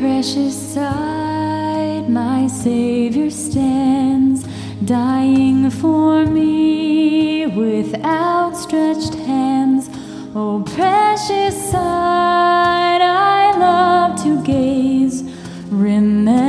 [0.00, 4.44] precious side my Savior stands,
[4.82, 9.90] dying for me with outstretched hands.
[10.34, 15.22] Oh, precious side, I love to gaze,
[15.68, 16.40] remembering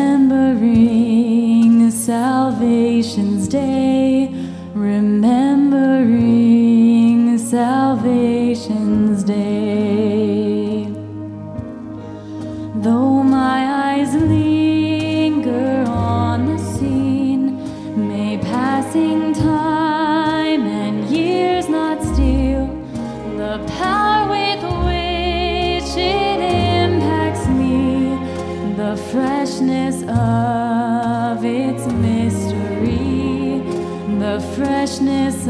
[1.92, 4.01] salvation's day.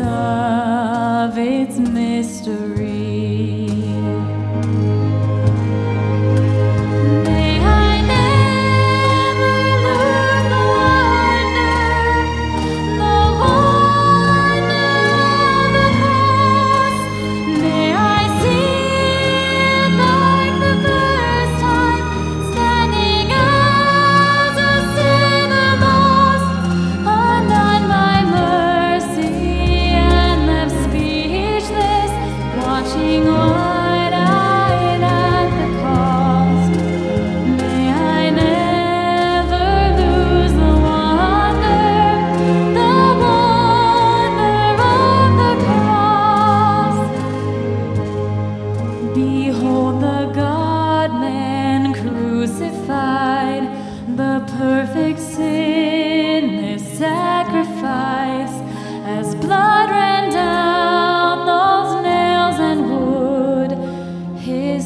[0.02, 1.78] of its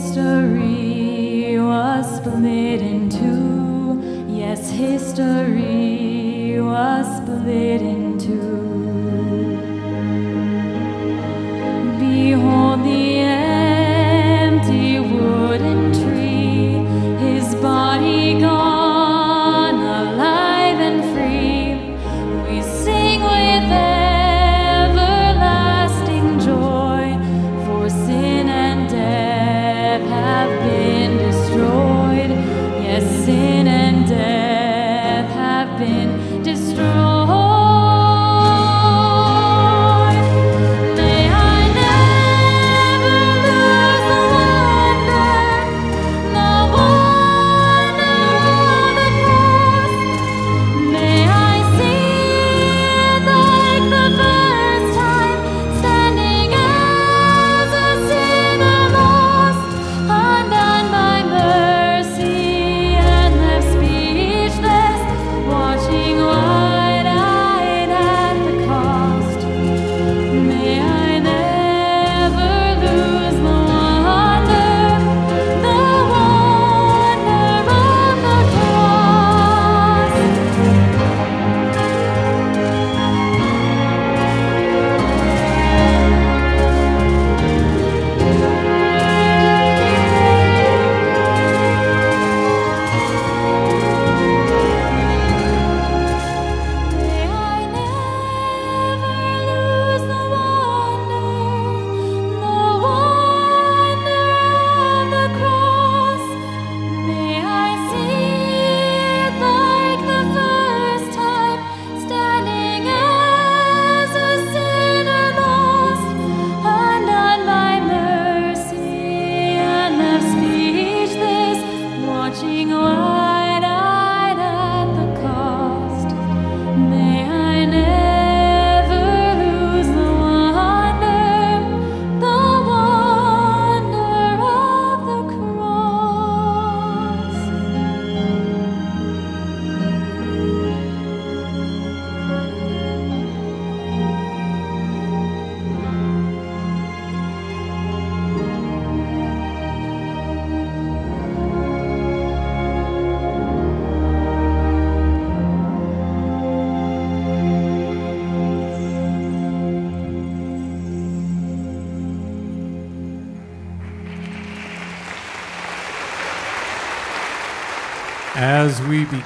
[0.06, 4.28] history was split in two.
[4.30, 8.65] Yes, history was split in two.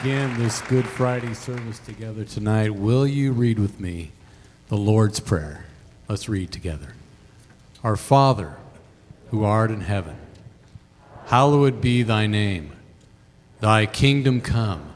[0.01, 4.11] begin this Good Friday service together tonight, will you read with me
[4.69, 5.65] the Lord's Prayer?
[6.07, 6.93] Let's read together.
[7.83, 8.55] Our Father,
[9.29, 10.15] who art in heaven,
[11.25, 12.71] hallowed be thy name.
[13.59, 14.93] Thy kingdom come,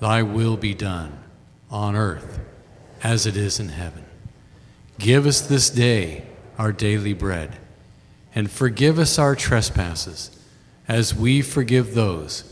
[0.00, 1.18] thy will be done,
[1.70, 2.40] on earth
[3.02, 4.04] as it is in heaven.
[4.98, 6.24] Give us this day
[6.58, 7.58] our daily bread,
[8.34, 10.36] and forgive us our trespasses
[10.88, 12.51] as we forgive those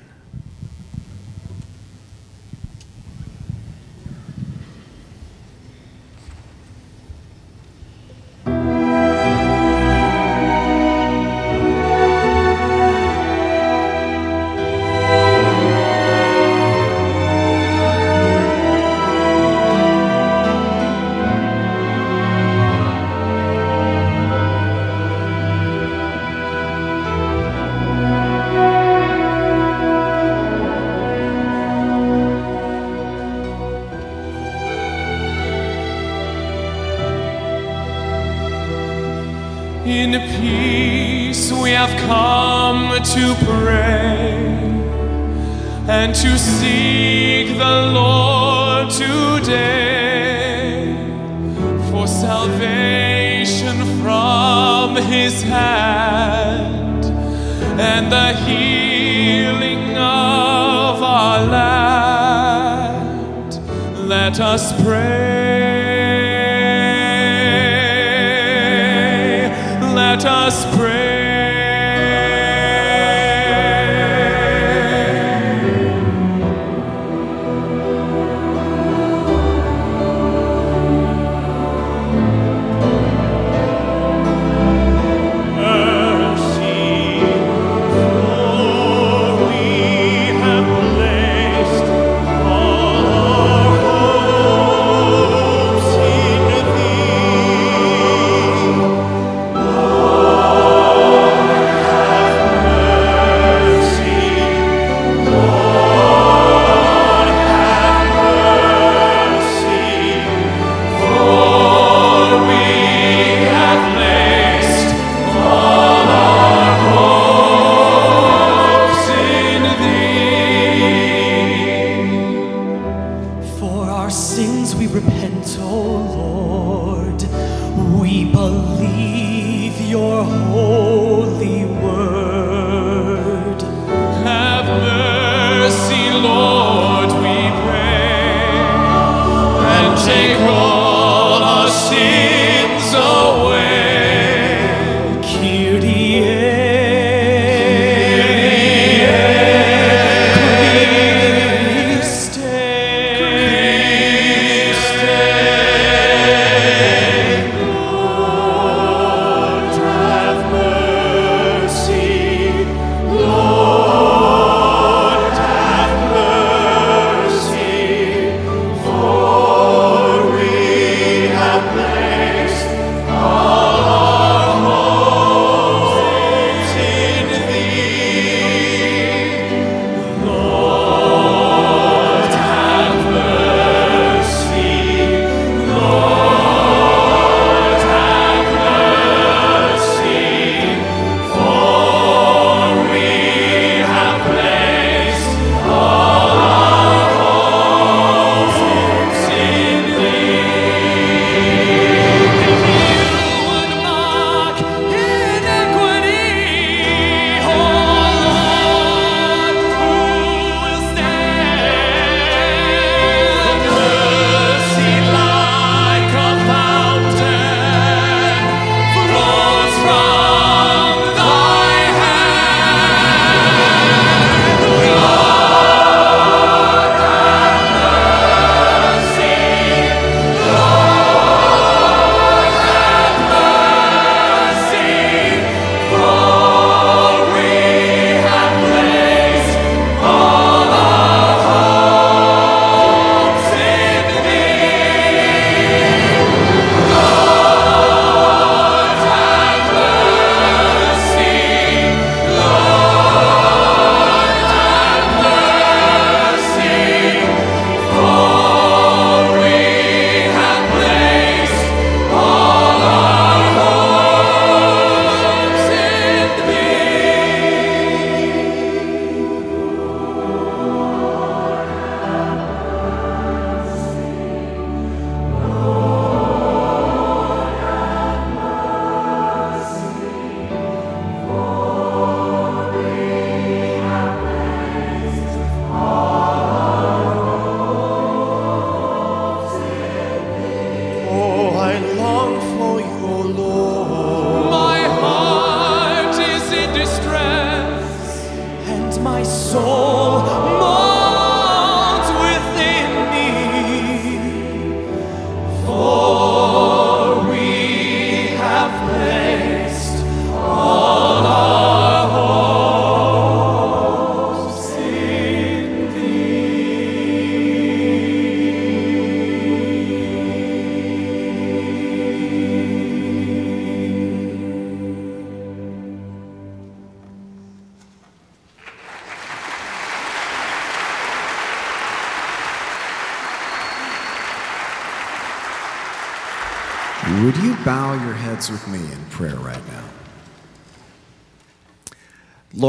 [40.39, 44.51] Peace we have come to pray
[45.87, 50.95] and to seek the Lord today
[51.91, 57.05] for salvation from his hand
[57.79, 63.59] and the healing of our land.
[64.07, 65.80] Let us pray.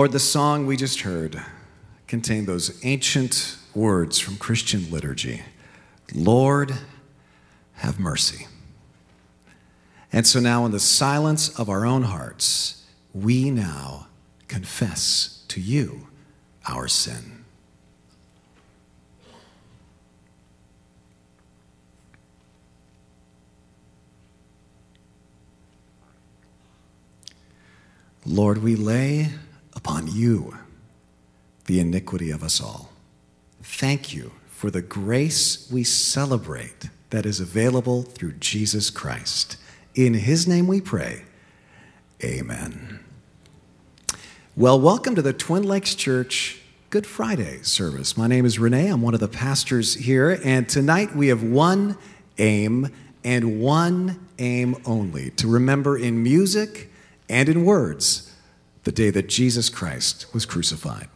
[0.02, 1.40] Lord, the song we just heard
[2.08, 5.42] contained those ancient words from Christian liturgy
[6.12, 6.76] Lord,
[7.74, 8.48] have mercy.
[10.12, 14.08] And so now, in the silence of our own hearts, we now
[14.48, 16.08] confess to you
[16.66, 17.44] our sin.
[28.26, 29.30] Lord, we lay
[29.74, 30.56] upon you
[31.64, 31.80] the
[32.12, 32.90] iniquity of us all.
[33.62, 39.56] Thank you for the grace we celebrate that is available through Jesus Christ.
[39.94, 41.22] In his name we pray.
[42.22, 43.00] Amen.
[44.54, 48.14] Well, welcome to the Twin Lakes Church Good Friday service.
[48.14, 48.88] My name is Renee.
[48.88, 51.96] I'm one of the pastors here, and tonight we have one
[52.36, 52.90] aim
[53.24, 56.90] and one aim only to remember in music
[57.30, 58.34] and in words
[58.84, 61.08] the day that Jesus Christ was crucified.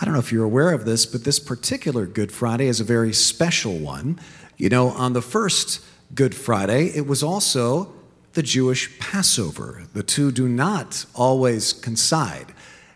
[0.00, 2.84] I don't know if you're aware of this, but this particular Good Friday is a
[2.84, 4.18] very special one.
[4.56, 5.84] You know, on the first
[6.14, 7.92] Good Friday, it was also
[8.32, 9.84] the Jewish Passover.
[9.94, 12.52] The two do not always coincide.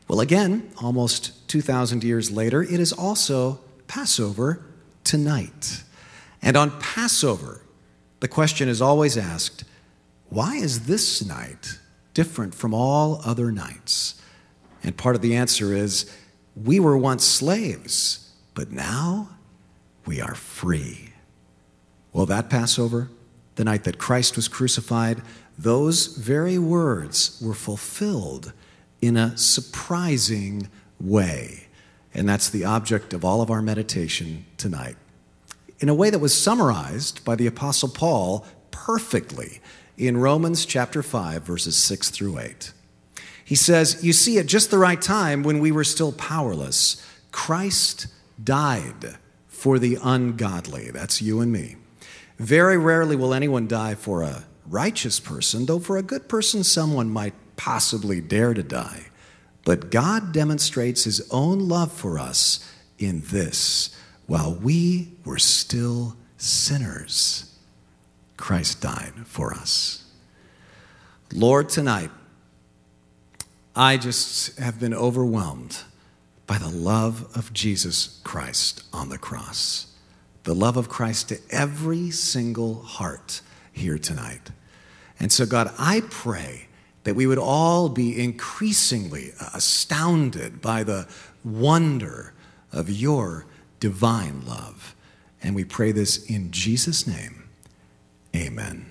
[0.09, 4.64] Well, again, almost 2,000 years later, it is also Passover
[5.05, 5.85] tonight.
[6.43, 7.62] And on Passover,
[8.21, 9.64] the question is always asked
[10.31, 11.78] why is this night
[12.12, 14.21] different from all other nights?
[14.83, 16.11] And part of the answer is
[16.65, 19.31] we were once slaves, but now
[20.07, 21.12] we are free.
[22.12, 23.11] Well, that Passover,
[23.57, 25.23] the night that Christ was crucified,
[25.59, 28.53] those very words were fulfilled
[29.00, 30.69] in a surprising
[31.00, 31.69] way.
[32.15, 34.97] And that's the object of all of our meditation tonight.
[35.81, 39.61] In a way that was summarized by the Apostle Paul perfectly
[39.97, 42.73] in Romans chapter 5, verses 6 through 8.
[43.49, 47.02] He says, You see, at just the right time, when we were still powerless,
[47.33, 48.09] Christ
[48.45, 50.90] died for the ungodly.
[50.90, 51.76] That's you and me.
[52.37, 57.09] Very rarely will anyone die for a righteous person, though for a good person, someone
[57.09, 59.07] might possibly dare to die.
[59.64, 67.57] But God demonstrates his own love for us in this while we were still sinners,
[68.37, 70.05] Christ died for us.
[71.33, 72.11] Lord, tonight,
[73.78, 75.82] I just have been overwhelmed
[76.49, 79.94] by the love of Jesus Christ on the cross,
[80.42, 84.50] the love of Christ to every single heart here tonight.
[85.20, 86.66] And so, God, I pray
[87.04, 91.06] that we would all be increasingly astounded by the
[91.44, 92.35] wonder
[92.73, 93.47] of your
[93.78, 94.97] divine love.
[95.40, 97.49] And we pray this in Jesus' name.
[98.35, 98.88] Amen.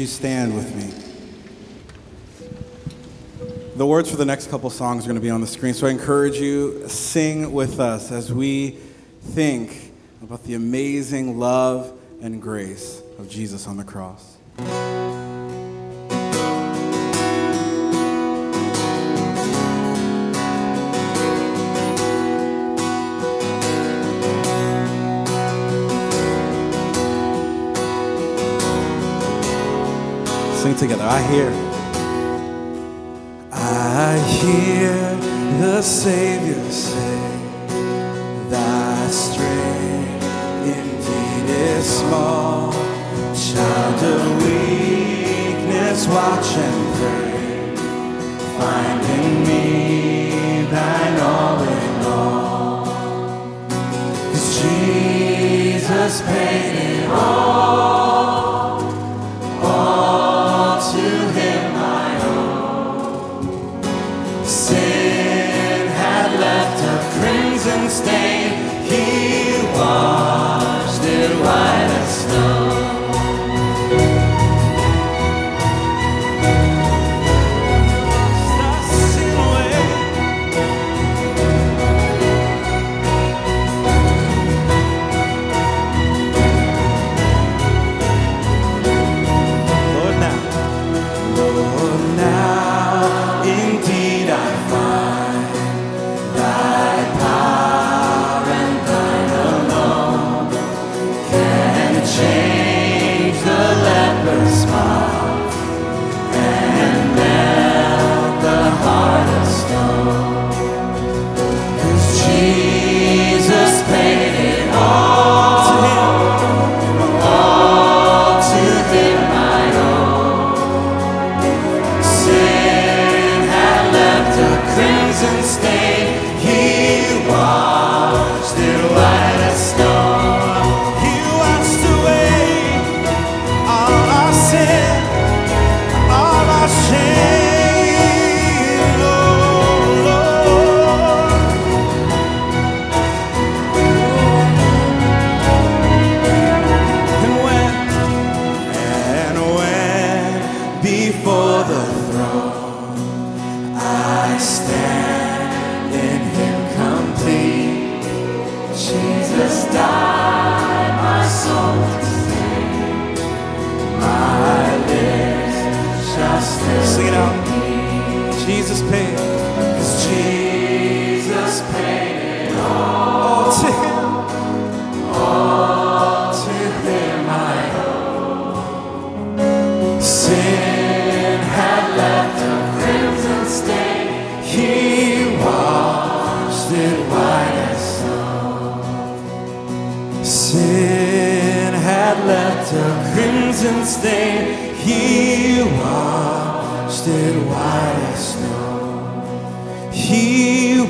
[0.00, 0.90] you stand with me?
[3.76, 5.86] The words for the next couple songs are going to be on the screen, so
[5.86, 8.78] I encourage you sing with us as we
[9.20, 14.38] think about the amazing love and grace of Jesus on the cross.
[30.80, 31.04] together.
[31.04, 31.79] I hear.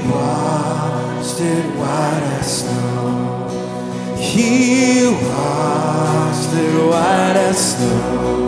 [0.09, 3.49] washed it white as snow.
[4.17, 8.40] He washed it white as snow.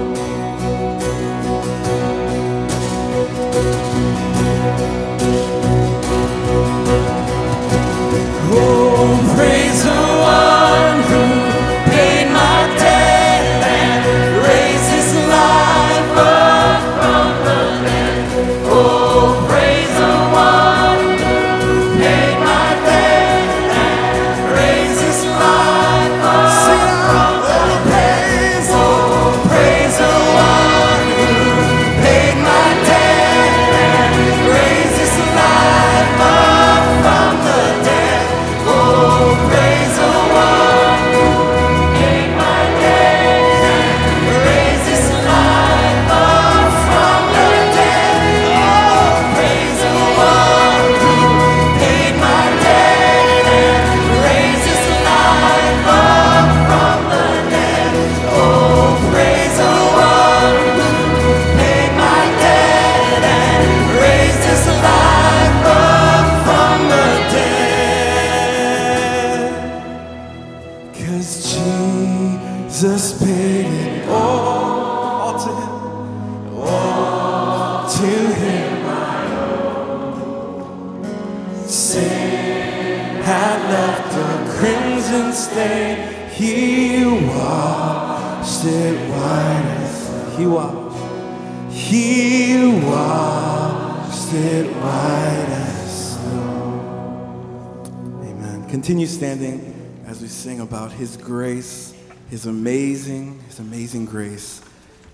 [91.72, 97.82] He washed it white as snow.
[98.22, 98.68] Amen.
[98.68, 101.94] Continue standing as we sing about His grace,
[102.28, 104.60] His amazing, His amazing grace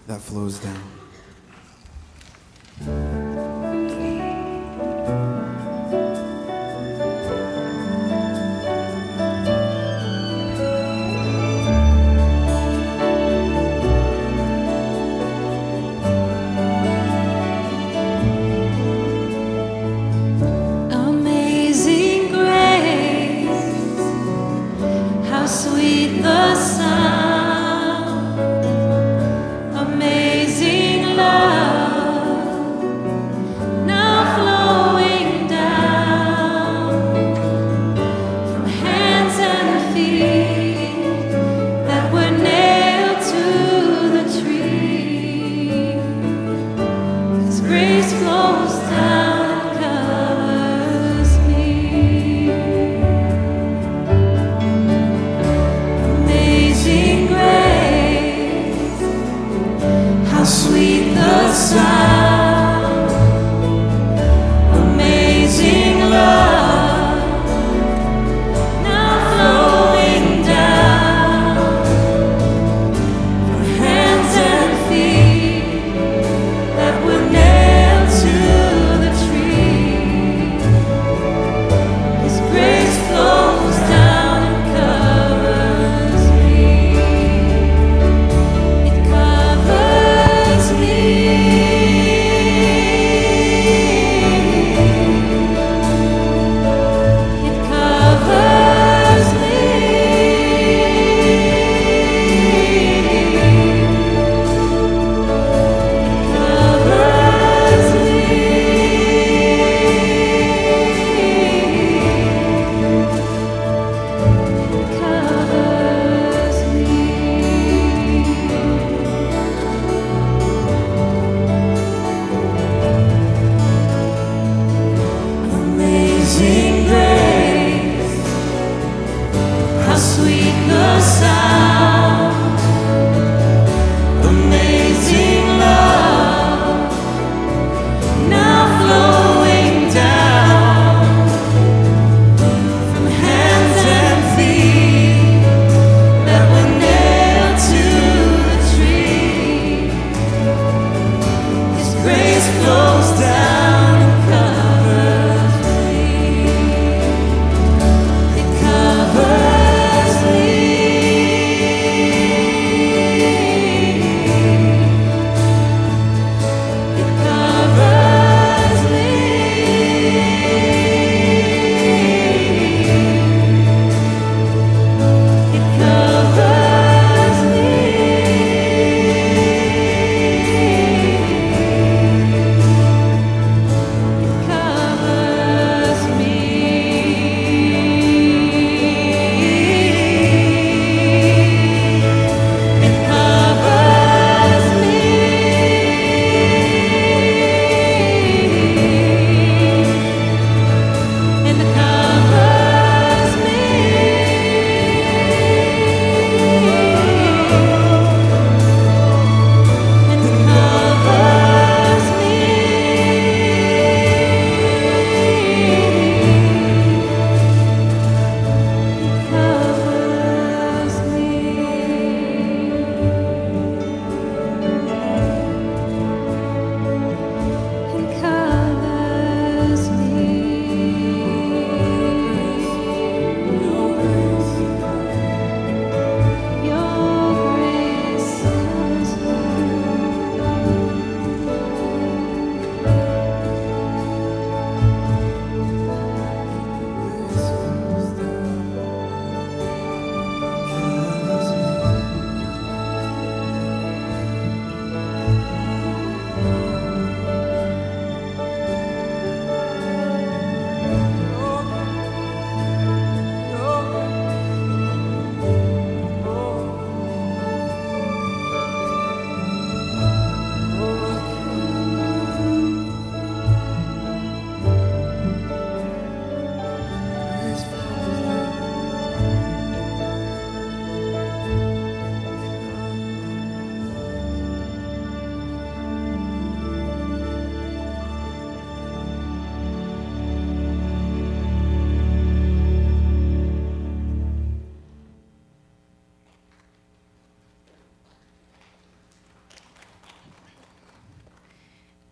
[0.09, 0.83] that flows down.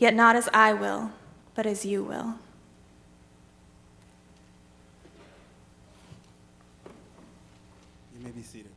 [0.00, 1.12] Yet not as I will,
[1.54, 2.36] but as you will.
[8.16, 8.69] You may be seated.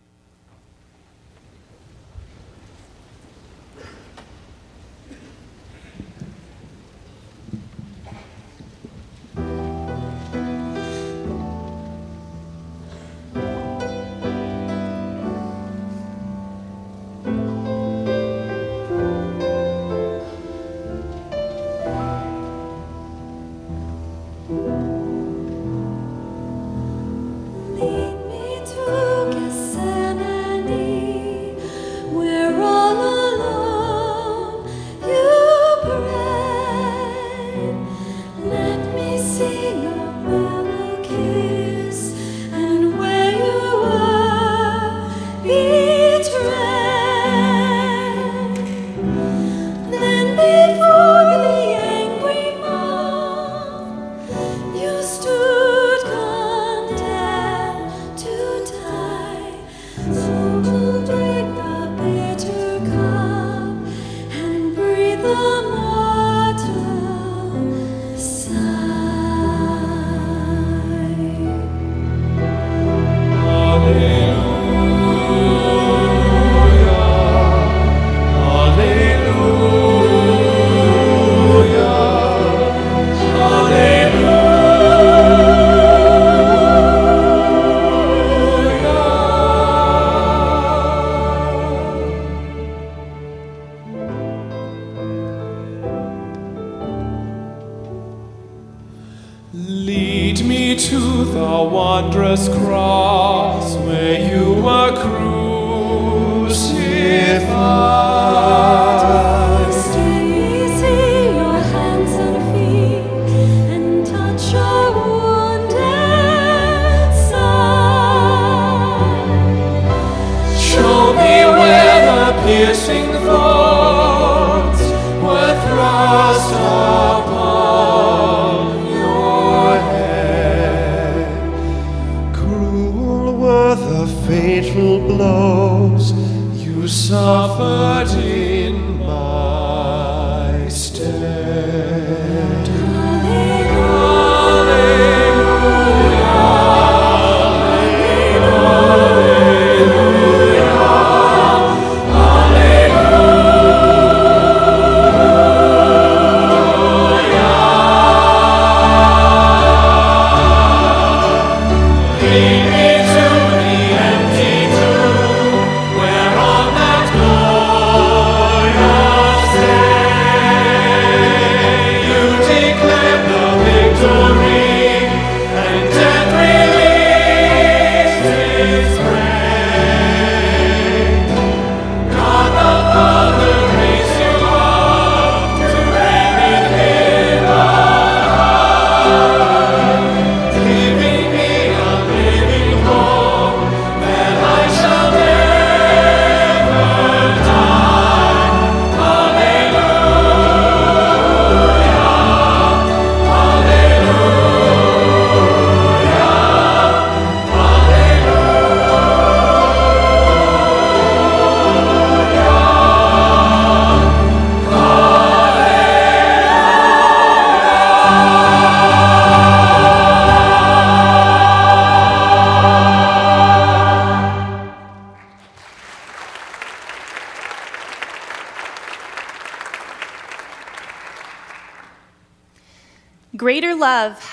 [123.34, 123.63] Piercing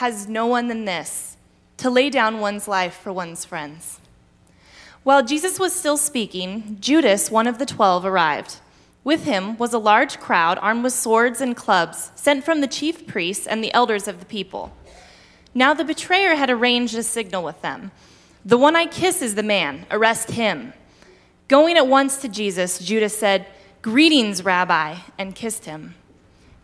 [0.00, 1.36] has no one than this
[1.76, 4.00] to lay down one's life for one's friends.
[5.02, 8.56] While Jesus was still speaking, Judas, one of the twelve, arrived.
[9.04, 13.06] With him was a large crowd armed with swords and clubs, sent from the chief
[13.06, 14.74] priests and the elders of the people.
[15.52, 17.90] Now the betrayer had arranged a signal with them
[18.42, 20.72] The one I kiss is the man, arrest him.
[21.46, 23.44] Going at once to Jesus, Judas said,
[23.82, 25.94] Greetings, Rabbi, and kissed him.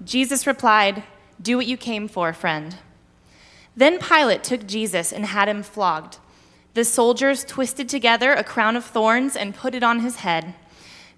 [0.03, 1.03] Jesus replied,
[1.43, 2.76] Do what you came for, friend.
[3.77, 6.18] Then Pilate took Jesus and had him flogged.
[6.72, 10.55] The soldiers twisted together a crown of thorns and put it on his head.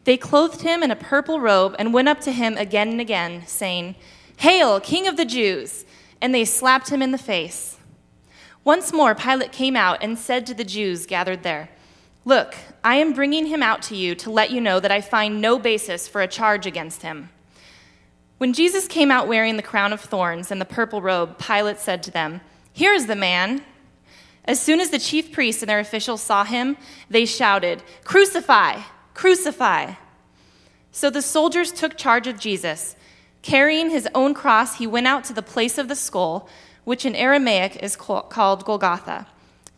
[0.04, 3.44] They clothed him in a purple robe and went up to him again and again,
[3.46, 3.94] saying,
[4.38, 5.84] Hail, King of the Jews!
[6.20, 7.76] And they slapped him in the face.
[8.64, 11.70] Once more, Pilate came out and said to the Jews gathered there,
[12.24, 15.40] Look, I am bringing him out to you to let you know that I find
[15.40, 17.30] no basis for a charge against him.
[18.38, 22.04] When Jesus came out wearing the crown of thorns and the purple robe, Pilate said
[22.04, 22.40] to them,
[22.72, 23.64] Here is the man.
[24.44, 26.76] As soon as the chief priests and their officials saw him,
[27.10, 28.82] they shouted, Crucify!
[29.12, 29.94] Crucify!
[30.92, 32.94] So the soldiers took charge of Jesus.
[33.42, 36.48] Carrying his own cross, he went out to the place of the skull,
[36.84, 39.26] which in Aramaic is called Golgotha.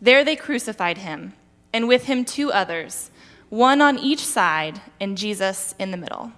[0.03, 1.33] There they crucified him,
[1.73, 3.11] and with him two others,
[3.49, 6.33] one on each side, and Jesus in the middle.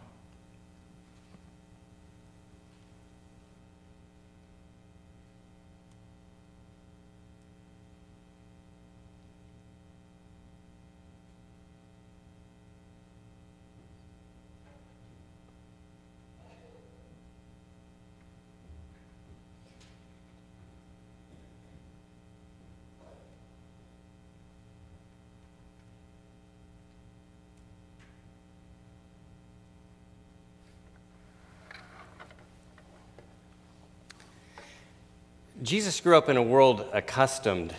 [35.62, 37.72] Jesus grew up in a world accustomed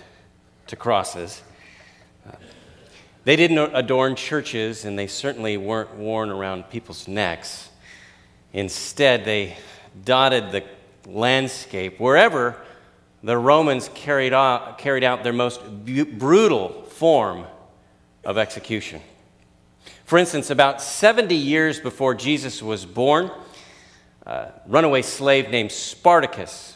[0.67, 1.43] to crosses.
[2.25, 2.31] Uh,
[3.25, 7.69] they didn't adorn churches, and they certainly weren't worn around people's necks.
[8.53, 9.57] Instead, they
[10.05, 10.63] dotted the
[11.05, 12.55] landscape wherever
[13.21, 17.45] the Romans carried out, carried out their most bu- brutal form
[18.23, 19.01] of execution.
[20.05, 23.29] For instance, about 70 years before Jesus was born,
[24.25, 26.72] a runaway slave named Spartacus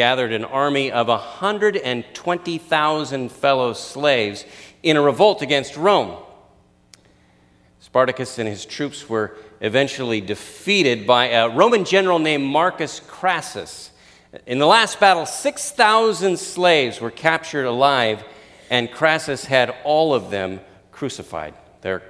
[0.00, 4.46] gathered an army of 120,000 fellow slaves
[4.82, 6.16] in a revolt against Rome.
[7.80, 13.90] Spartacus and his troops were eventually defeated by a Roman general named Marcus Crassus.
[14.46, 18.24] In the last battle, 6,000 slaves were captured alive,
[18.70, 20.60] and Crassus had all of them
[20.92, 21.52] crucified.
[21.82, 22.02] Their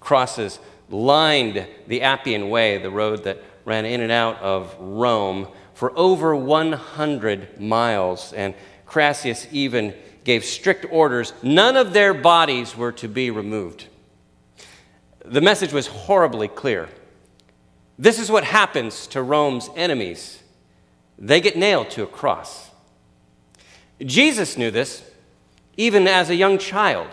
[0.00, 0.58] crosses
[0.90, 5.48] lined the Appian Way, the road that ran in and out of Rome,
[5.78, 8.52] for over 100 miles, and
[8.84, 13.86] Crassus even gave strict orders none of their bodies were to be removed.
[15.24, 16.88] The message was horribly clear.
[17.96, 20.42] This is what happens to Rome's enemies
[21.16, 22.70] they get nailed to a cross.
[24.00, 25.08] Jesus knew this
[25.76, 27.06] even as a young child.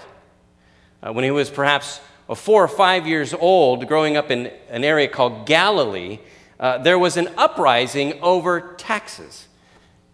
[1.03, 1.99] Uh, when he was perhaps
[2.33, 6.17] four or five years old, growing up in an area called Galilee,
[6.59, 9.47] uh, there was an uprising over taxes.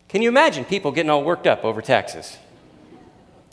[0.09, 2.37] Can you imagine people getting all worked up over taxes?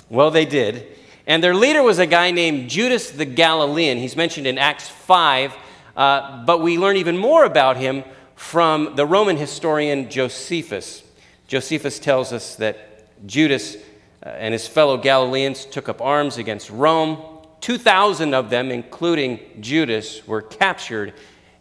[0.09, 0.87] Well, they did.
[1.27, 3.99] And their leader was a guy named Judas the Galilean.
[3.99, 5.55] He's mentioned in Acts 5,
[5.95, 8.03] uh, but we learn even more about him
[8.35, 11.03] from the Roman historian Josephus.
[11.47, 13.77] Josephus tells us that Judas
[14.25, 17.19] uh, and his fellow Galileans took up arms against Rome.
[17.61, 21.13] 2,000 of them, including Judas, were captured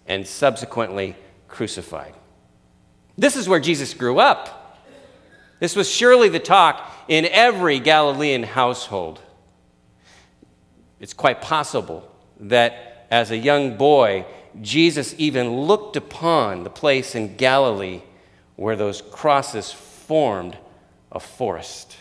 [0.07, 1.15] and subsequently
[1.47, 2.13] crucified.
[3.17, 4.79] This is where Jesus grew up.
[5.59, 9.19] This was surely the talk in every Galilean household.
[10.99, 14.25] It's quite possible that as a young boy,
[14.61, 18.01] Jesus even looked upon the place in Galilee
[18.55, 20.57] where those crosses formed
[21.11, 21.95] a forest.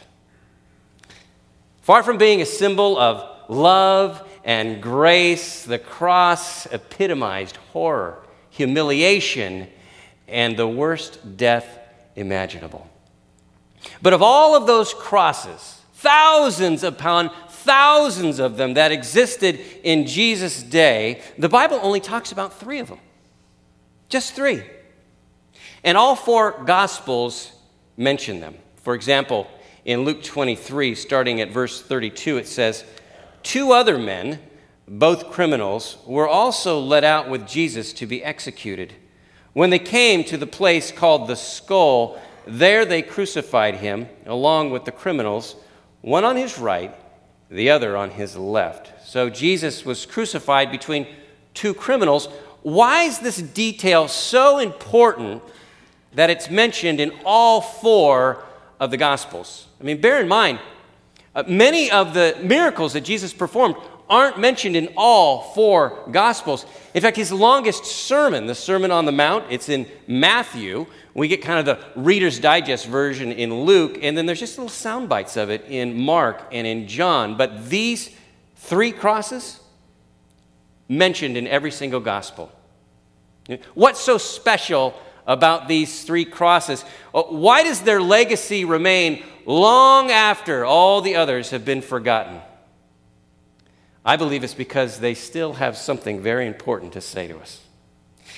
[1.82, 8.16] Far from being a symbol of love and grace, the cross epitomized horror,
[8.48, 9.66] humiliation,
[10.28, 11.80] and the worst death
[12.14, 12.88] imaginable.
[14.00, 20.62] But of all of those crosses, thousands upon thousands of them that existed in Jesus'
[20.62, 23.00] day, the Bible only talks about three of them.
[24.08, 24.62] Just three.
[25.82, 27.50] And all four Gospels
[27.96, 28.54] mention them.
[28.76, 29.48] For example,
[29.84, 32.84] in Luke 23, starting at verse 32, it says,
[33.46, 34.40] Two other men,
[34.88, 38.94] both criminals, were also led out with Jesus to be executed.
[39.52, 44.84] When they came to the place called the skull, there they crucified him along with
[44.84, 45.54] the criminals,
[46.00, 46.92] one on his right,
[47.48, 49.06] the other on his left.
[49.08, 51.06] So Jesus was crucified between
[51.54, 52.26] two criminals.
[52.62, 55.40] Why is this detail so important
[56.14, 58.42] that it's mentioned in all four
[58.80, 59.68] of the Gospels?
[59.80, 60.58] I mean, bear in mind,
[61.36, 63.76] uh, many of the miracles that Jesus performed
[64.08, 66.64] aren't mentioned in all four Gospels.
[66.94, 70.86] In fact, his longest sermon, the Sermon on the Mount, it's in Matthew.
[71.12, 74.70] We get kind of the Reader's Digest version in Luke, and then there's just little
[74.70, 77.36] sound bites of it in Mark and in John.
[77.36, 78.10] But these
[78.56, 79.60] three crosses
[80.88, 82.50] mentioned in every single Gospel.
[83.74, 86.84] What's so special about these three crosses?
[87.14, 92.40] Uh, why does their legacy remain long after all the others have been forgotten?
[94.04, 97.60] I believe it's because they still have something very important to say to us.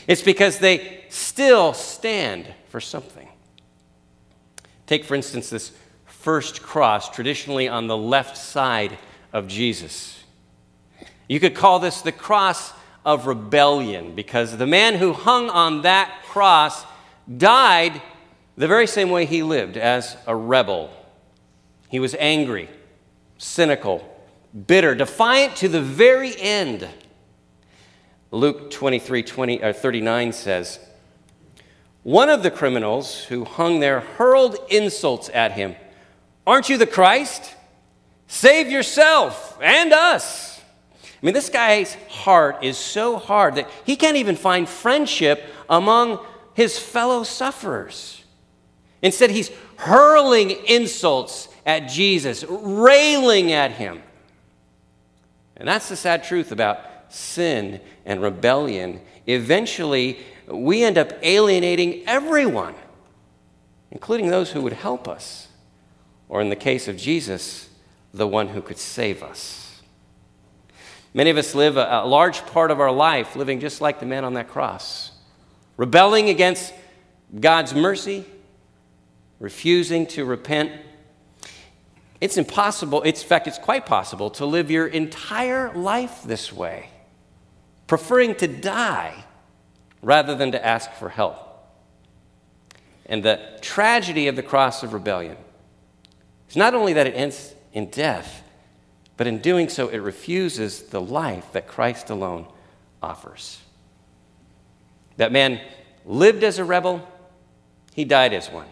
[0.06, 3.28] It's because they still stand for something.
[4.86, 5.72] Take, for instance, this
[6.06, 8.96] first cross, traditionally on the left side
[9.34, 10.24] of Jesus.
[11.28, 12.72] You could call this the cross
[13.08, 16.84] of rebellion because the man who hung on that cross
[17.38, 18.02] died
[18.58, 20.90] the very same way he lived as a rebel.
[21.88, 22.68] He was angry,
[23.38, 24.06] cynical,
[24.66, 26.86] bitter, defiant to the very end.
[28.30, 30.78] Luke 23 20, or 39 says,
[32.02, 35.76] One of the criminals who hung there hurled insults at him.
[36.46, 37.54] Aren't you the Christ?
[38.26, 40.57] Save yourself and us.
[41.20, 46.20] I mean, this guy's heart is so hard that he can't even find friendship among
[46.54, 48.22] his fellow sufferers.
[49.02, 54.02] Instead, he's hurling insults at Jesus, railing at him.
[55.56, 59.00] And that's the sad truth about sin and rebellion.
[59.26, 62.74] Eventually, we end up alienating everyone,
[63.90, 65.48] including those who would help us,
[66.28, 67.68] or in the case of Jesus,
[68.14, 69.67] the one who could save us.
[71.14, 74.06] Many of us live a, a large part of our life living just like the
[74.06, 75.12] man on that cross,
[75.76, 76.72] rebelling against
[77.38, 78.24] God's mercy,
[79.40, 80.72] refusing to repent
[82.20, 86.90] it's impossible, it's, in fact, it's quite possible to live your entire life this way,
[87.86, 89.24] preferring to die
[90.02, 91.36] rather than to ask for help.
[93.06, 95.36] And the tragedy of the cross of rebellion
[96.50, 98.42] is not only that it ends in death,
[99.18, 102.46] but in doing so, it refuses the life that Christ alone
[103.02, 103.58] offers.
[105.16, 105.60] That man
[106.06, 107.06] lived as a rebel,
[107.92, 108.68] he died as one.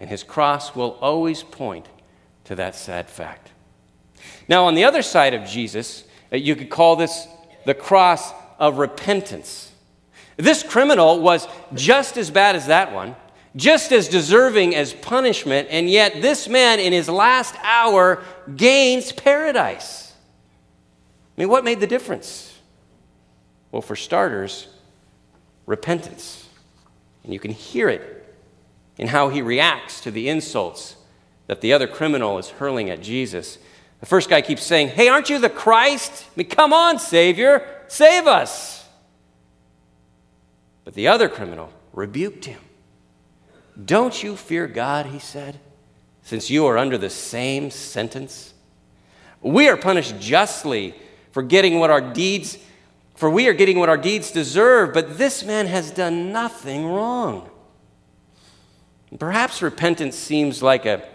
[0.00, 1.86] And his cross will always point
[2.44, 3.52] to that sad fact.
[4.48, 7.28] Now, on the other side of Jesus, uh, you could call this
[7.64, 9.70] the cross of repentance.
[10.36, 13.14] This criminal was just as bad as that one,
[13.56, 18.22] just as deserving as punishment, and yet this man in his last hour
[18.54, 20.12] gains paradise.
[21.36, 22.58] I mean, what made the difference?
[23.72, 24.68] Well, for starters,
[25.64, 26.46] repentance.
[27.24, 28.34] And you can hear it
[28.98, 30.96] in how he reacts to the insults
[31.46, 33.58] that the other criminal is hurling at Jesus.
[34.00, 36.24] The first guy keeps saying, Hey, aren't you the Christ?
[36.26, 38.86] I mean, come on, Savior, save us.
[40.84, 42.60] But the other criminal rebuked him.
[43.84, 45.60] Don't you fear God, he said,
[46.22, 48.54] since you are under the same sentence?
[49.42, 50.94] We are punished justly
[51.30, 52.58] for getting what our deeds,
[53.14, 57.50] for we are getting what our deeds deserve, but this man has done nothing wrong.
[59.18, 61.06] Perhaps repentance seems like a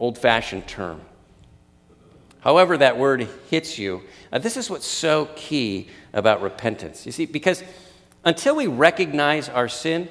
[0.00, 1.00] old fashioned term.
[2.40, 4.02] However, that word hits you,
[4.32, 7.04] uh, this is what's so key about repentance.
[7.04, 7.62] You see, because
[8.24, 10.08] until we recognize our sin,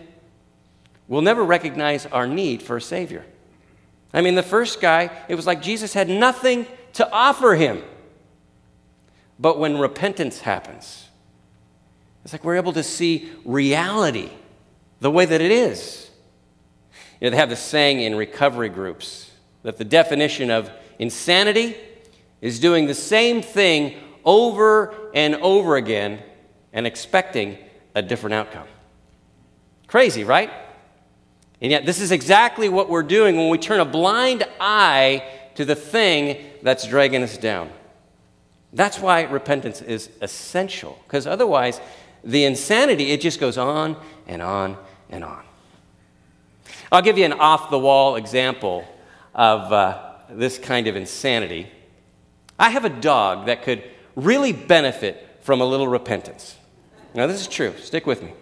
[1.08, 3.26] we'll never recognize our need for a Savior.
[4.14, 7.84] I mean, the first guy, it was like Jesus had nothing to offer him.
[9.40, 11.08] But when repentance happens,
[12.24, 14.30] it's like we're able to see reality
[15.00, 16.10] the way that it is.
[17.22, 19.32] You know, they have this saying in recovery groups
[19.64, 21.76] that the definition of insanity
[22.42, 26.22] is doing the same thing over and over again
[26.74, 27.58] and expecting
[27.96, 28.68] a different outcome.
[29.88, 30.52] Crazy, right?
[31.62, 35.24] And yet, this is exactly what we're doing when we turn a blind eye
[35.56, 37.72] to the thing that's dragging us down.
[38.74, 41.82] That's why repentance is essential, because otherwise,
[42.24, 43.98] the insanity, it just goes on
[44.28, 44.78] and on
[45.10, 45.44] and on.
[46.92, 48.86] I'll give you an off the wall example
[49.34, 51.68] of uh, this kind of insanity.
[52.60, 53.84] I have a dog that could
[54.16, 56.58] really benefit from a little repentance.
[57.14, 57.74] Now, this is true.
[57.78, 58.34] Stick with me.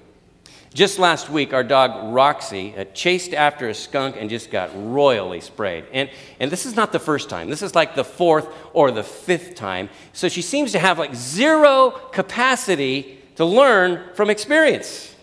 [0.76, 5.39] Just last week, our dog Roxy uh, chased after a skunk and just got royally
[5.39, 5.86] sprayed.
[5.93, 7.49] And, and this is not the first time.
[7.49, 9.88] This is like the fourth or the fifth time.
[10.11, 15.15] So she seems to have like zero capacity to learn from experience.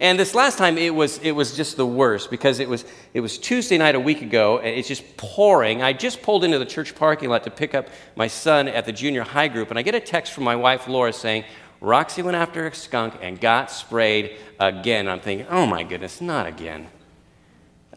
[0.00, 3.20] And this last time, it was, it was just the worst because it was, it
[3.20, 5.82] was Tuesday night a week ago, and it's just pouring.
[5.82, 8.92] I just pulled into the church parking lot to pick up my son at the
[8.92, 11.44] junior high group, and I get a text from my wife, Laura, saying,
[11.80, 15.08] Roxy went after a skunk and got sprayed again.
[15.08, 16.88] I'm thinking, oh my goodness, not again.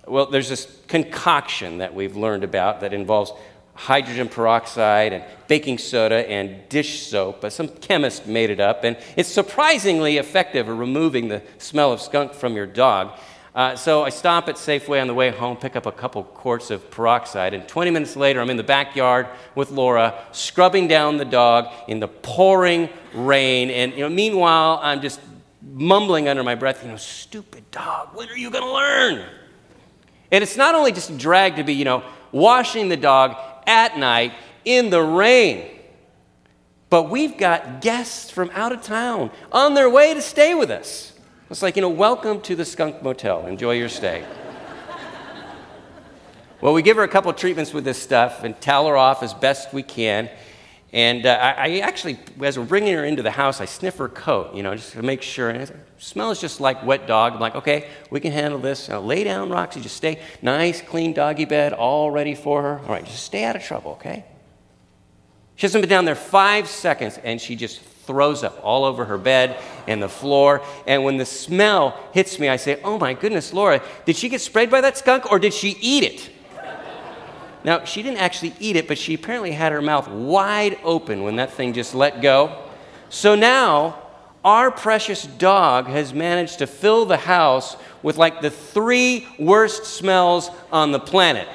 [0.08, 3.32] Well, there's this concoction that we've learned about that involves
[3.74, 7.42] hydrogen peroxide and baking soda and dish soap.
[7.42, 12.02] But some chemist made it up, and it's surprisingly effective at removing the smell of
[12.02, 13.18] skunk from your dog.
[13.58, 16.70] Uh, so I stop at Safeway on the way home, pick up a couple quarts
[16.70, 21.26] of peroxide, and 20 minutes later, I'm in the backyard with Laura, scrubbing down the
[21.26, 23.72] dog in the pouring rain.
[23.72, 25.20] And you know, meanwhile, I'm just
[25.64, 29.26] mumbling under my breath, you know, stupid dog, when are you going to learn?
[30.32, 33.36] And it's not only just a drag to be, you know, washing the dog
[33.66, 34.34] at night
[34.66, 35.68] in the rain,
[36.92, 41.17] but we've got guests from out of town on their way to stay with us.
[41.50, 43.46] It's like, you know, welcome to the Skunk Motel.
[43.46, 44.26] Enjoy your stay.
[46.60, 49.34] well, we give her a couple treatments with this stuff and towel her off as
[49.34, 50.30] best we can.
[50.92, 54.10] And uh, I, I, actually, as we're bringing her into the house, I sniff her
[54.10, 55.50] coat, you know, just to make sure.
[55.50, 57.32] And it smells just like wet dog.
[57.32, 58.90] I'm like, okay, we can handle this.
[58.90, 59.80] Now, lay down, Roxy.
[59.80, 62.80] Just stay nice, clean doggy bed, all ready for her.
[62.80, 64.26] All right, just stay out of trouble, okay?
[65.56, 69.18] She hasn't been down there five seconds, and she just throws up all over her
[69.18, 70.62] bed and the floor.
[70.88, 74.42] And when the smell hits me, I say, oh my goodness, Laura, did she get
[74.42, 76.30] sprayed by that skunk or did she eat it?
[77.64, 81.36] Now, she didn't actually eat it, but she apparently had her mouth wide open when
[81.36, 82.64] that thing just let go.
[83.10, 84.02] So now,
[84.46, 90.50] our precious dog has managed to fill the house with like the three worst smells
[90.72, 91.48] on the planet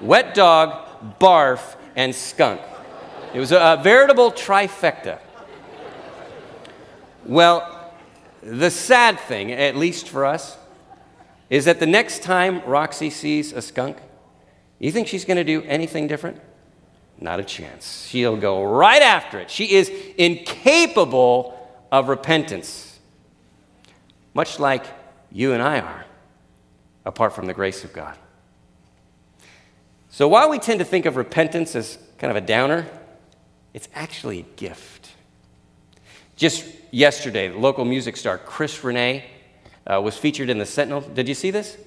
[0.00, 2.60] wet dog, barf, and skunk.
[3.34, 5.18] It was a, veritable trifecta.
[7.26, 7.92] Well,
[8.40, 10.56] the sad thing, at least for us,
[11.50, 13.96] is that the next time Roxy sees a skunk,
[14.78, 16.40] you think she's going to do anything different?
[17.18, 18.06] Not a chance.
[18.08, 19.50] She'll go right after it.
[19.50, 21.52] She is incapable
[21.90, 22.98] of repentance,
[24.34, 24.84] much like
[25.32, 26.04] you and I are,
[27.04, 28.16] apart from the grace of God.
[30.10, 32.86] So while we tend to think of repentance as kind of a downer,
[33.74, 34.95] it's actually a gift.
[36.36, 39.24] Just yesterday, the local music star Chris René
[39.86, 41.00] uh, was featured in the Sentinel.
[41.00, 41.78] Did you see this?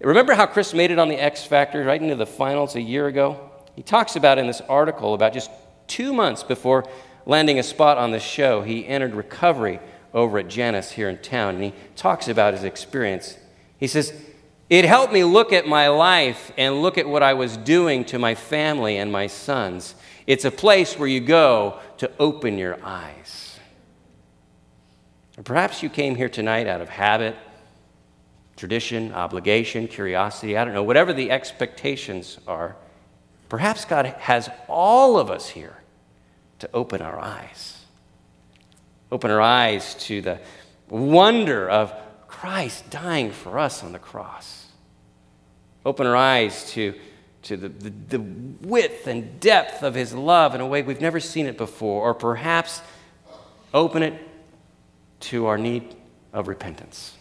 [0.00, 3.06] Remember how Chris made it on the X Factor right into the finals a year
[3.06, 3.50] ago?
[3.74, 5.50] He talks about in this article about just
[5.86, 6.84] two months before
[7.28, 9.78] landing a spot on the show, he entered recovery
[10.14, 13.36] over at Janus here in town, and he talks about his experience.
[13.78, 14.12] He says,
[14.70, 18.18] It helped me look at my life and look at what I was doing to
[18.18, 19.94] my family and my sons.
[20.28, 23.58] It's a place where you go to open your eyes.
[25.38, 27.34] Or perhaps you came here tonight out of habit
[28.54, 32.76] tradition, obligation, curiosity, I don't know, whatever the expectations are,
[33.48, 35.78] perhaps God has all of us here
[36.58, 37.84] to open our eyes.
[39.10, 40.40] Open our eyes to the
[40.90, 41.94] wonder of
[42.26, 44.66] Christ dying for us on the cross.
[45.86, 46.94] Open our eyes to,
[47.42, 51.20] to the, the, the width and depth of his love in a way we've never
[51.20, 52.82] seen it before, or perhaps
[53.72, 54.14] open it
[55.20, 55.96] to our need
[56.32, 57.16] of repentance.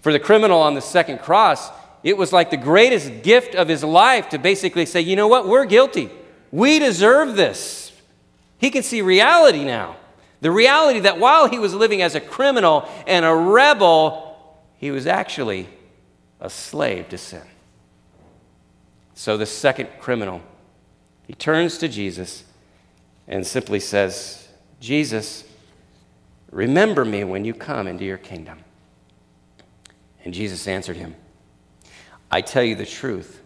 [0.00, 1.70] For the criminal on the second cross,
[2.02, 5.46] it was like the greatest gift of his life to basically say, you know what,
[5.46, 6.10] we're guilty.
[6.50, 7.92] We deserve this.
[8.58, 9.96] He can see reality now.
[10.40, 15.06] The reality that while he was living as a criminal and a rebel, he was
[15.06, 15.68] actually
[16.40, 17.42] a slave to sin.
[19.22, 20.42] So the second criminal,
[21.28, 22.42] he turns to Jesus
[23.28, 24.48] and simply says,
[24.80, 25.44] Jesus,
[26.50, 28.58] remember me when you come into your kingdom.
[30.24, 31.14] And Jesus answered him,
[32.32, 33.40] I tell you the truth.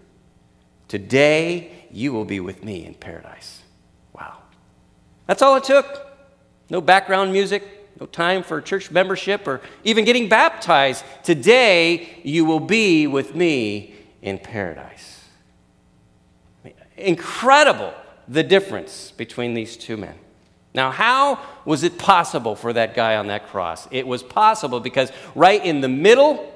[0.89, 3.61] Today you will be with me in paradise.
[4.15, 4.39] Wow.
[5.27, 6.07] That's all it took.
[6.71, 7.63] No background music,
[8.01, 11.05] no time for church membership or even getting baptized.
[11.23, 15.16] Today you will be with me in paradise.
[16.97, 17.93] Incredible
[18.29, 20.15] the difference between these two men.
[20.75, 23.89] Now, how was it possible for that guy on that cross?
[23.91, 26.53] It was possible because right in the middle,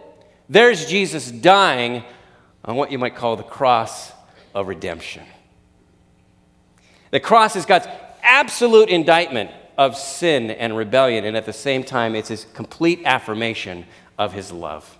[0.48, 2.04] there's Jesus dying
[2.64, 4.12] on what you might call the cross
[4.54, 5.24] of redemption.
[7.10, 7.88] The cross is God's
[8.22, 13.86] absolute indictment of sin and rebellion, and at the same time, it's his complete affirmation
[14.18, 14.98] of his love.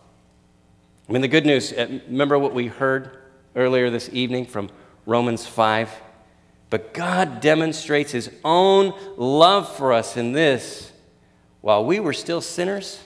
[1.09, 3.19] I mean, the good news, uh, remember what we heard
[3.55, 4.71] earlier this evening from
[5.11, 5.91] Romans 5?
[6.71, 10.93] But God demonstrates his own love for us in this
[11.61, 13.03] while we were still sinners,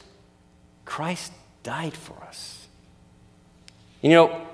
[0.84, 1.32] Christ
[1.62, 2.68] died for us.
[4.02, 4.46] You know,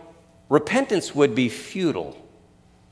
[0.48, 2.16] repentance would be futile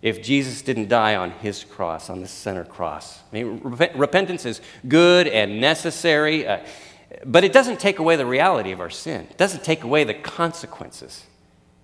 [0.02, 3.20] if Jesus didn't die on his cross, on the center cross.
[3.32, 6.58] I mean, rep- repentance is good and necessary, uh,
[7.24, 9.28] but it doesn't take away the reality of our sin.
[9.30, 11.24] It doesn't take away the consequences.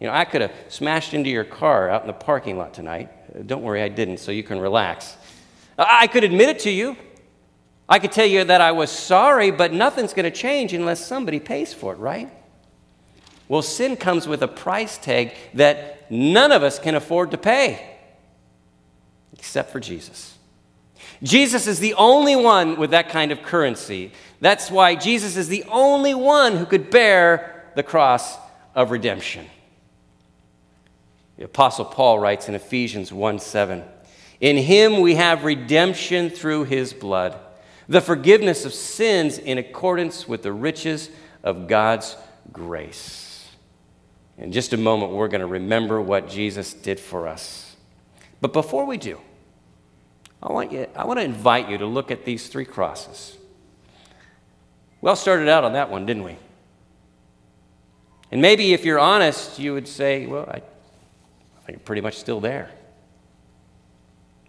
[0.00, 3.46] You know, I could have smashed into your car out in the parking lot tonight.
[3.46, 5.16] Don't worry, I didn't, so you can relax.
[5.78, 6.96] I could admit it to you.
[7.88, 11.38] I could tell you that I was sorry, but nothing's going to change unless somebody
[11.38, 12.30] pays for it, right?
[13.48, 17.98] Well, sin comes with a price tag that none of us can afford to pay,
[19.32, 20.38] except for Jesus.
[21.22, 24.12] Jesus is the only one with that kind of currency.
[24.40, 28.36] That's why Jesus is the only one who could bear the cross
[28.74, 29.46] of redemption.
[31.36, 33.82] The Apostle Paul writes in Ephesians 1 7,
[34.40, 37.36] In him we have redemption through his blood,
[37.88, 41.10] the forgiveness of sins in accordance with the riches
[41.42, 42.16] of God's
[42.52, 43.50] grace.
[44.38, 47.76] In just a moment, we're going to remember what Jesus did for us.
[48.40, 49.20] But before we do,
[50.42, 53.36] I want, you, I want to invite you to look at these three crosses.
[55.00, 56.36] We all started out on that one, didn't we?
[58.30, 60.62] And maybe if you're honest, you would say, well, I,
[61.68, 62.70] I'm pretty much still there.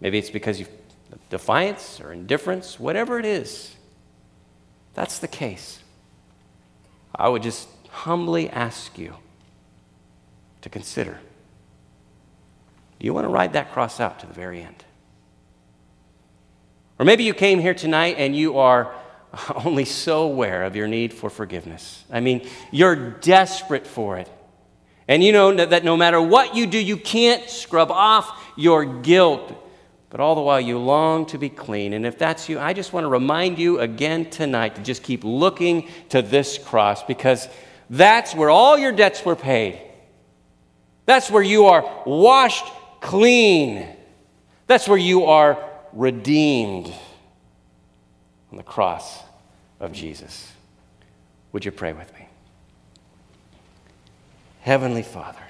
[0.00, 0.70] Maybe it's because you've
[1.30, 3.74] defiance or indifference, whatever it is.
[4.94, 5.80] That's the case.
[7.14, 9.14] I would just humbly ask you
[10.62, 11.18] to consider
[12.98, 14.82] do you want to ride that cross out to the very end?
[16.98, 18.94] Or maybe you came here tonight and you are
[19.66, 22.04] only so aware of your need for forgiveness.
[22.10, 24.30] I mean, you're desperate for it.
[25.08, 29.54] And you know that no matter what you do, you can't scrub off your guilt.
[30.10, 31.92] But all the while, you long to be clean.
[31.92, 35.22] And if that's you, I just want to remind you again tonight to just keep
[35.24, 37.48] looking to this cross because
[37.90, 39.80] that's where all your debts were paid.
[41.04, 42.66] That's where you are washed
[43.00, 43.86] clean.
[44.66, 46.92] That's where you are redeemed
[48.50, 49.20] on the cross
[49.78, 50.52] of Jesus.
[51.52, 52.15] Would you pray with me?
[54.66, 55.46] Heavenly Father,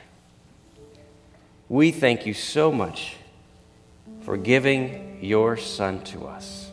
[1.71, 3.17] we thank you so much
[4.21, 6.71] for giving your Son to us.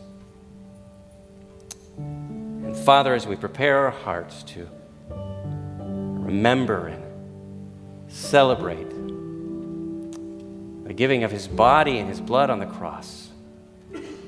[1.96, 4.68] And Father, as we prepare our hearts to
[5.08, 7.02] remember and
[8.12, 8.90] celebrate
[10.86, 13.30] the giving of his body and his blood on the cross,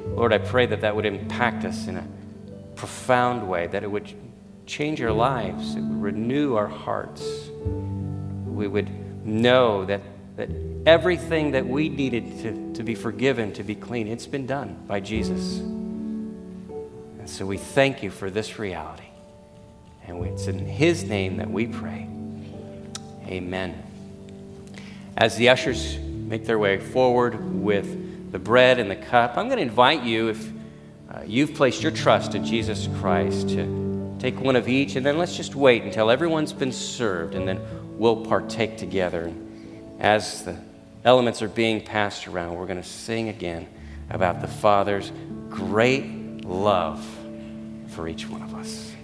[0.06, 2.08] Lord, I pray that that would impact us in a
[2.76, 4.10] profound way, that it would
[4.64, 7.50] change our lives, it would renew our hearts.
[8.56, 8.90] We would
[9.26, 10.00] know that,
[10.36, 10.48] that
[10.86, 15.00] everything that we needed to, to be forgiven, to be clean, it's been done by
[15.00, 15.58] Jesus.
[15.58, 19.02] And so we thank you for this reality.
[20.06, 22.08] And it's in his name that we pray.
[23.26, 23.82] Amen.
[25.16, 29.58] As the ushers make their way forward with the bread and the cup, I'm going
[29.58, 30.52] to invite you, if
[31.10, 35.18] uh, you've placed your trust in Jesus Christ, to take one of each, and then
[35.18, 37.60] let's just wait until everyone's been served, and then
[37.96, 39.32] we'll partake together.
[39.98, 40.56] As the
[41.04, 43.66] elements are being passed around, we're going to sing again
[44.10, 45.12] about the Father's
[45.48, 47.04] great love
[47.88, 48.95] for each one of us.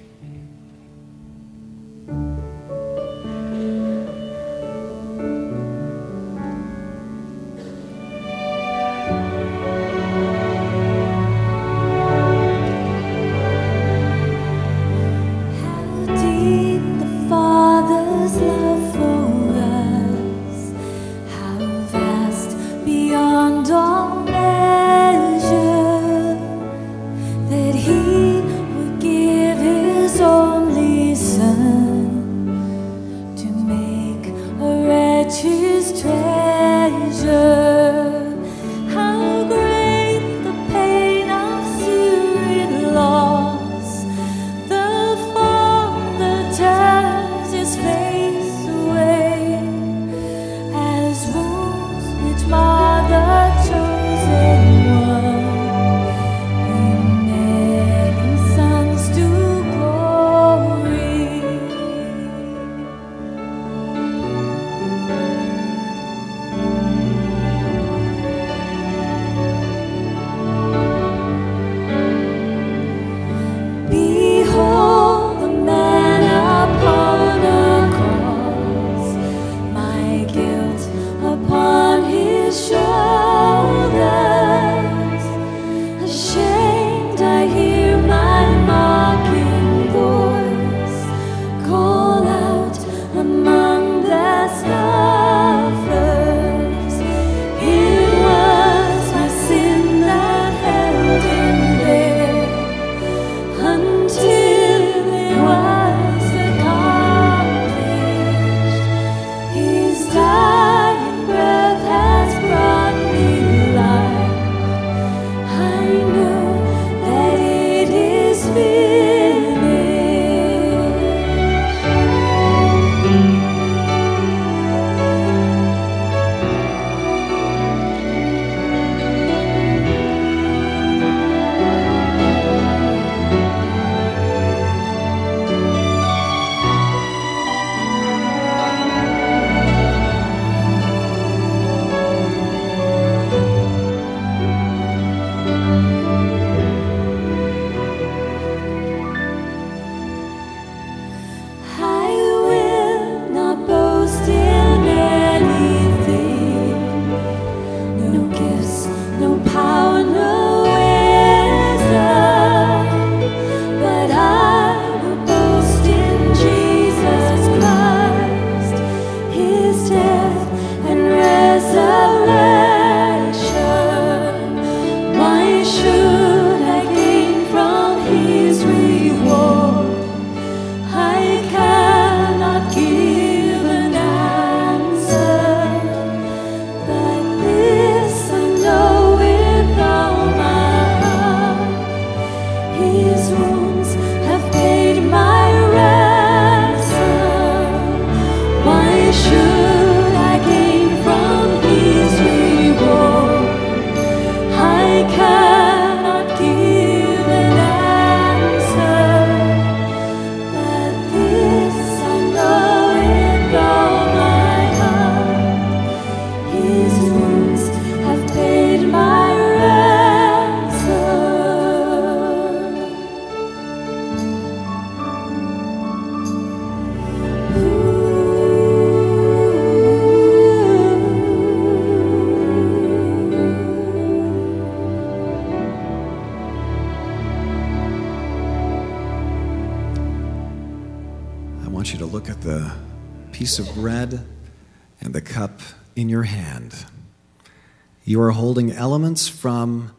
[248.12, 249.94] You are holding elements from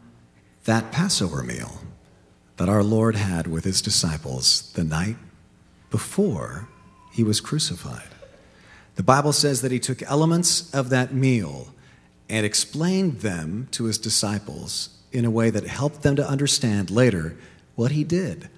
[0.66, 1.80] that Passover meal
[2.58, 5.16] that our Lord had with his disciples the night
[5.90, 6.68] before
[7.10, 8.06] he was crucified.
[8.94, 11.74] The Bible says that he took elements of that meal
[12.28, 17.36] and explained them to his disciples in a way that helped them to understand later
[17.74, 18.48] what he did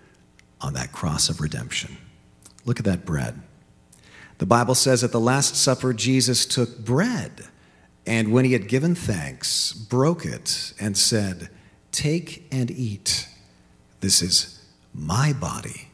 [0.60, 1.96] on that cross of redemption.
[2.66, 3.40] Look at that bread.
[4.36, 7.48] The Bible says at the Last Supper, Jesus took bread
[8.06, 11.50] and when he had given thanks, broke it and said,
[11.90, 13.28] Take and eat.
[14.00, 15.88] This is my body,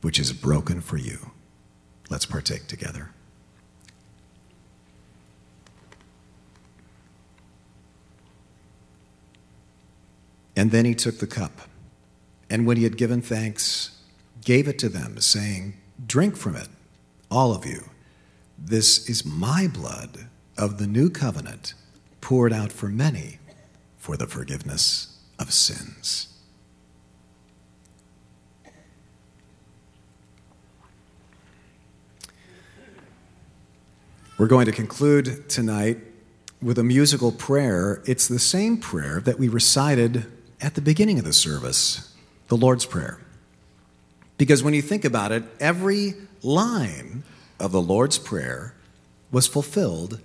[0.00, 1.32] which is broken for you.
[2.08, 3.10] Let's partake together.
[10.56, 11.62] And then he took the cup,
[12.48, 13.98] and when he had given thanks,
[14.44, 15.74] gave it to them, saying,
[16.06, 16.68] Drink from it,
[17.30, 17.90] all of you.
[18.56, 21.74] This is my blood of the new covenant,
[22.20, 23.38] poured out for many
[23.98, 26.28] for the forgiveness of sins.
[34.36, 35.98] We're going to conclude tonight
[36.60, 38.02] with a musical prayer.
[38.04, 40.26] It's the same prayer that we recited
[40.60, 42.12] at the beginning of the service,
[42.48, 43.20] the Lord's Prayer.
[44.36, 47.22] Because when you think about it, every line
[47.60, 48.74] of the Lord's Prayer
[49.30, 50.20] was fulfilled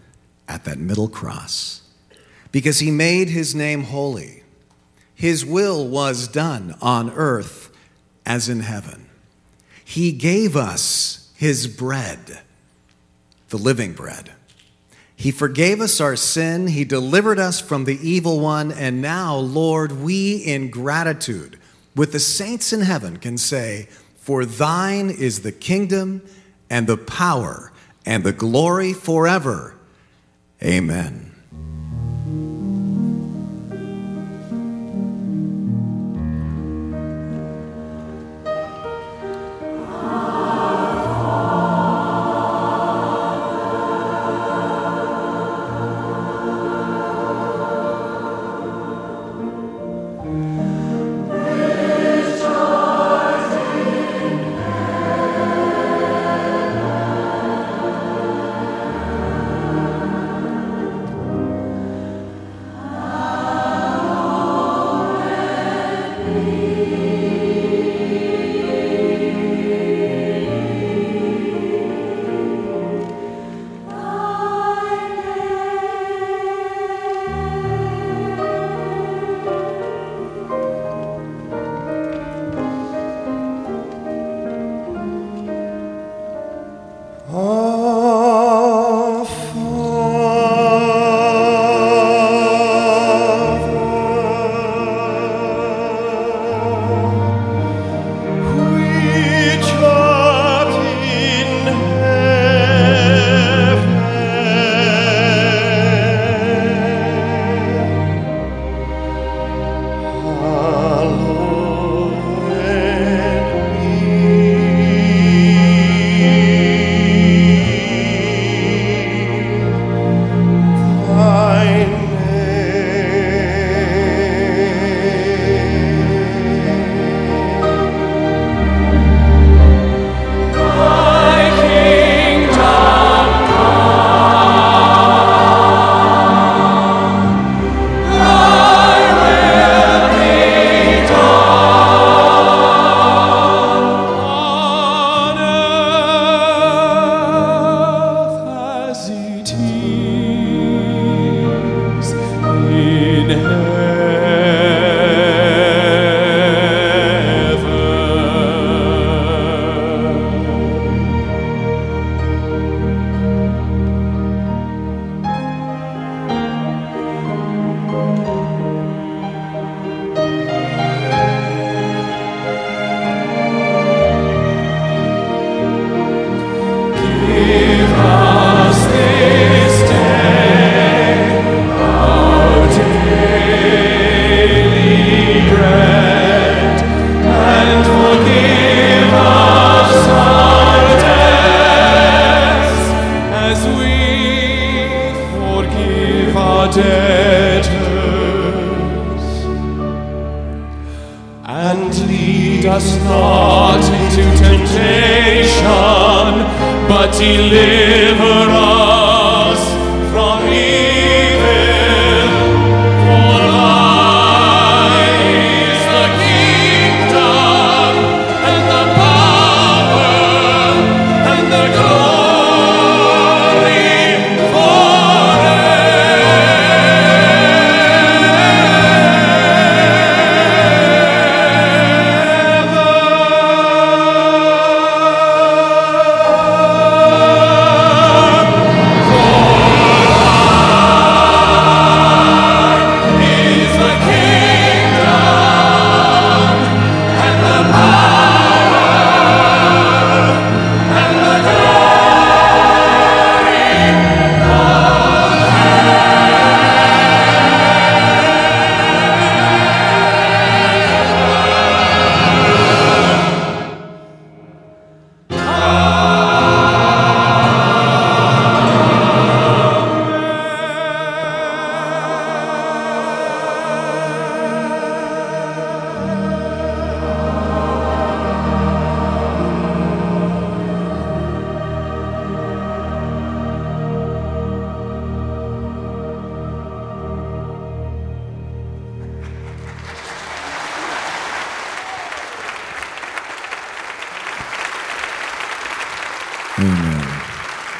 [0.50, 1.82] at that middle cross.
[2.52, 4.44] Because he made his name holy,
[5.14, 7.70] his will was done on earth
[8.26, 9.08] as in heaven.
[9.86, 12.42] He gave us his bread,
[13.50, 14.32] the living bread.
[15.16, 16.68] He forgave us our sin.
[16.68, 18.72] He delivered us from the evil one.
[18.72, 21.60] And now, Lord, we in gratitude
[21.96, 26.26] with the saints in heaven can say, For thine is the kingdom
[26.70, 27.74] and the power
[28.06, 29.79] and the glory forever.
[30.64, 31.29] Amen.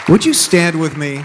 [0.10, 1.24] Would you stand with me?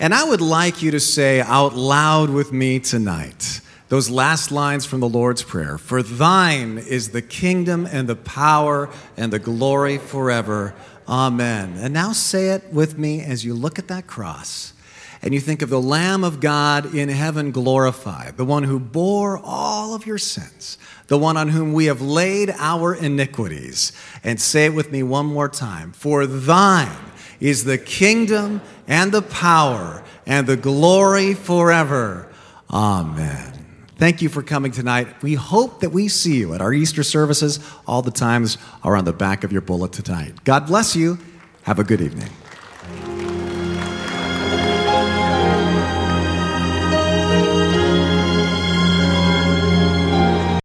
[0.00, 4.86] And I would like you to say out loud with me tonight those last lines
[4.86, 8.88] from the Lord's Prayer For thine is the kingdom and the power
[9.18, 10.74] and the glory forever.
[11.06, 11.74] Amen.
[11.76, 14.72] And now say it with me as you look at that cross
[15.20, 19.36] and you think of the Lamb of God in heaven glorified, the one who bore
[19.36, 20.78] all of your sins,
[21.08, 23.92] the one on whom we have laid our iniquities.
[24.24, 27.01] And say it with me one more time For thine
[27.42, 32.32] is the kingdom and the power and the glory forever.
[32.70, 33.52] Amen.
[33.96, 35.22] Thank you for coming tonight.
[35.22, 37.58] We hope that we see you at our Easter services.
[37.86, 40.44] All the times are on the back of your bullet tonight.
[40.44, 41.18] God bless you.
[41.64, 42.30] Have a good evening.